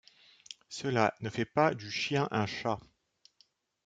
[0.67, 2.79] Cela ne fait pas du chien un chat.